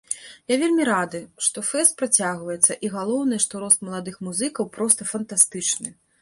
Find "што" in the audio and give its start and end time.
1.47-1.63, 3.45-3.53